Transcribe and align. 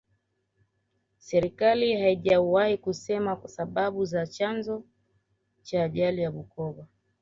serikali 1.19 1.97
haijawahi 2.01 2.77
kusema 2.77 3.47
sababu 3.47 4.05
za 4.05 4.27
chanzo 4.27 4.83
cha 5.63 5.83
ajali 5.83 6.21
ya 6.21 6.31
bukoka 6.31 6.87